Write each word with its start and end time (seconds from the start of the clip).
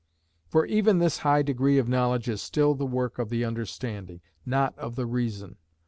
For 0.47 0.65
even 0.65 0.97
this 0.97 1.19
high 1.19 1.43
degree 1.43 1.77
of 1.77 1.87
knowledge 1.87 2.27
is 2.27 2.41
still 2.41 2.73
the 2.73 2.87
work 2.87 3.19
of 3.19 3.29
the 3.29 3.45
understanding, 3.45 4.21
not 4.47 4.75
of 4.79 4.95
the 4.95 5.05
reason. 5.05 5.57